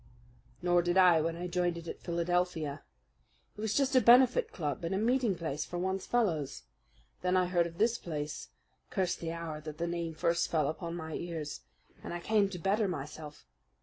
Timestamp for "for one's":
5.63-6.07